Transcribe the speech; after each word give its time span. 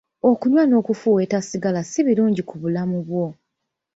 Okunywa 0.29 0.63
n'okufuuweeta 0.67 1.39
sigala 1.47 1.81
si 1.89 1.99
birungi 2.07 2.41
ku 2.49 2.55
bulamu 2.61 2.97
bwo. 3.07 3.25